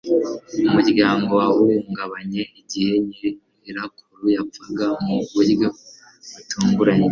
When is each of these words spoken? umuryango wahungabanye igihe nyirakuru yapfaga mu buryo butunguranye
umuryango 0.67 1.29
wahungabanye 1.41 2.41
igihe 2.59 2.93
nyirakuru 3.61 4.25
yapfaga 4.35 4.87
mu 5.05 5.17
buryo 5.33 5.67
butunguranye 6.33 7.09